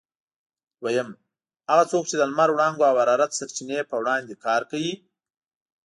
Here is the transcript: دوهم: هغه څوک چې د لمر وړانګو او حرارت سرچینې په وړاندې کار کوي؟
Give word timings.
دوهم: 0.81 1.09
هغه 1.69 1.83
څوک 1.91 2.03
چې 2.09 2.15
د 2.17 2.21
لمر 2.29 2.49
وړانګو 2.51 2.87
او 2.89 2.95
حرارت 3.01 3.31
سرچینې 3.39 3.79
په 3.89 3.95
وړاندې 4.01 4.41
کار 4.45 4.61
کوي؟ 4.71 4.93